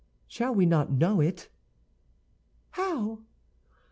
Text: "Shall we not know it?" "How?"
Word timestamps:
"Shall 0.27 0.55
we 0.55 0.65
not 0.65 0.91
know 0.91 1.19
it?" 1.21 1.47
"How?" 2.71 3.19